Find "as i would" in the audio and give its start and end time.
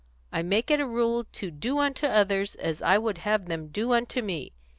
2.55-3.19